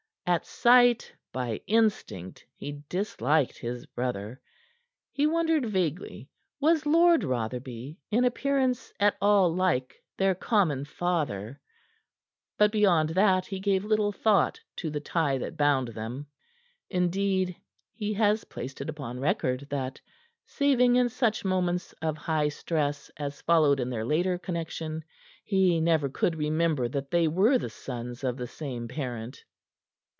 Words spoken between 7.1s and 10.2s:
Rotherby in appearance at all like